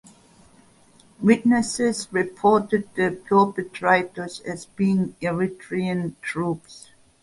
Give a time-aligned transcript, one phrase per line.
[1.21, 6.89] Witnesses reported the perpetrators as being Eritrean troops.